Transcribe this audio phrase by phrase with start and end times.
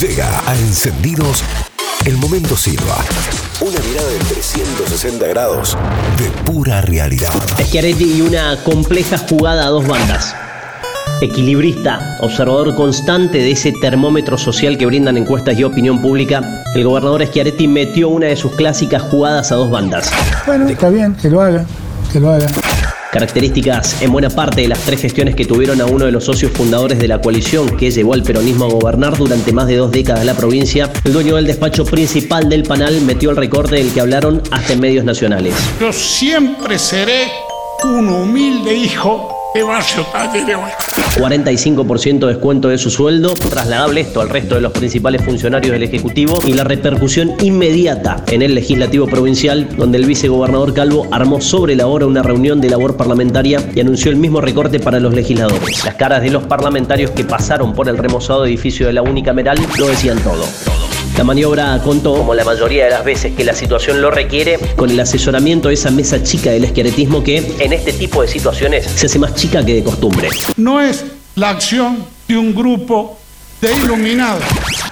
[0.00, 1.42] Llega a Encendidos
[2.04, 2.96] el momento Silva.
[3.62, 5.78] Una mirada de 360 grados
[6.18, 7.32] de pura realidad.
[7.62, 10.36] Schiaretti y una compleja jugada a dos bandas.
[11.22, 17.24] Equilibrista, observador constante de ese termómetro social que brindan encuestas y opinión pública, el gobernador
[17.24, 20.10] Schiaretti metió una de sus clásicas jugadas a dos bandas.
[20.46, 21.64] Bueno, está bien, que lo haga,
[22.12, 22.48] que lo haga.
[23.12, 26.52] Características en buena parte de las tres gestiones que tuvieron a uno de los socios
[26.52, 30.24] fundadores de la coalición que llevó al peronismo a gobernar durante más de dos décadas
[30.24, 34.42] la provincia, el dueño del despacho principal del panal metió el recorte del que hablaron
[34.50, 35.54] hasta en medios nacionales.
[35.80, 37.30] Yo siempre seré
[37.84, 39.35] un humilde hijo.
[41.16, 45.82] 45% de descuento de su sueldo, trasladable esto al resto de los principales funcionarios del
[45.82, 51.74] Ejecutivo y la repercusión inmediata en el Legislativo Provincial, donde el vicegobernador Calvo armó sobre
[51.74, 55.84] la hora una reunión de labor parlamentaria y anunció el mismo recorte para los legisladores.
[55.84, 59.88] Las caras de los parlamentarios que pasaron por el remozado edificio de la unicameral lo
[59.88, 60.44] decían todo.
[61.16, 64.90] La maniobra contó, como la mayoría de las veces que la situación lo requiere, con
[64.90, 69.06] el asesoramiento de esa mesa chica del esqueletismo que en este tipo de situaciones se
[69.06, 70.28] hace más chica que de costumbre.
[70.56, 73.18] No es la acción de un grupo
[73.60, 74.44] de iluminados.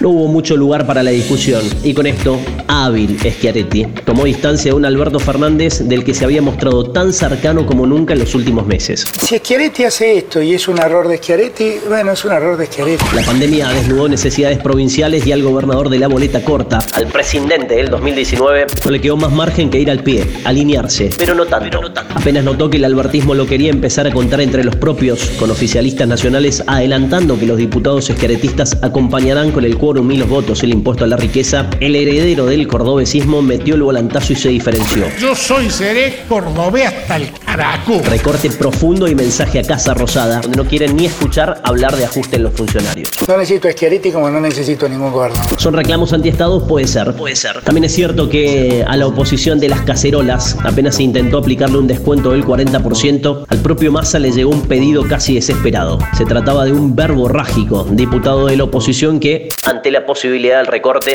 [0.00, 4.74] No hubo mucho lugar para la discusión y con esto, hábil Schiaretti tomó distancia de
[4.74, 8.66] un Alberto Fernández del que se había mostrado tan cercano como nunca en los últimos
[8.66, 9.04] meses.
[9.20, 12.64] Si Schiaretti hace esto y es un error de Schiaretti, bueno, es un error de
[12.64, 13.04] Schiaretti.
[13.14, 17.90] La pandemia desnudó necesidades provinciales y al gobernador de la boleta corta, al presidente del
[17.90, 21.78] 2019, no le quedó más margen que ir al pie, alinearse, pero no tanto.
[22.14, 26.08] Apenas notó que el albertismo lo quería empezar a contar entre los propios, con oficialistas
[26.08, 31.04] nacionales adelantando que los diputados esqueretistas acompañarán con el quórum y los votos el impuesto
[31.04, 35.04] a la riqueza, el heredero del cordobesismo metió el volantazo y se diferenció.
[35.18, 38.00] Yo soy seré cordobés hasta el caraco.
[38.08, 42.36] Recorte profundo y mensaje a Casa Rosada, donde no quieren ni escuchar hablar de ajuste
[42.36, 43.10] en los funcionarios.
[43.26, 45.60] No necesito a Schiaretti como no necesito ningún gobernador.
[45.60, 46.62] ¿Son reclamos antiestados?
[46.68, 47.12] Puede ser.
[47.14, 47.60] Puede ser.
[47.62, 51.88] También es cierto que a la oposición de las cacerolas apenas se intentó aplicarle un
[51.88, 55.98] descuento del 40%, al propio Massa le llegó un pedido casi desesperado.
[56.16, 60.66] Se trataba de un verbo rágico, diputado de la oposición que, ante la posibilidad del
[60.66, 61.14] recorte,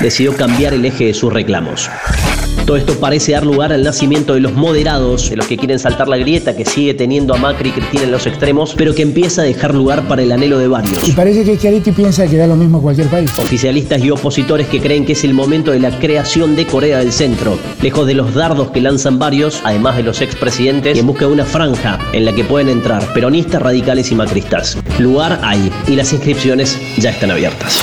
[0.00, 1.90] decidió cambiar el eje de sus reclamos.
[2.66, 6.08] Todo esto parece dar lugar al nacimiento de los moderados, de los que quieren saltar
[6.08, 9.42] la grieta que sigue teniendo a Macri y Cristina en los extremos, pero que empieza
[9.42, 11.06] a dejar lugar para el anhelo de varios.
[11.06, 13.30] Y parece que Schiaretti piensa que da lo mismo a cualquier país.
[13.38, 17.12] Oficialistas y opositores que creen que es el momento de la creación de Corea del
[17.12, 21.26] Centro, lejos de los dardos que lanzan varios, además de los expresidentes, y en busca
[21.26, 24.78] de una franja en la que pueden entrar peronistas, radicales y macristas.
[24.98, 27.82] Lugar hay, y las inscripciones ya están abiertas.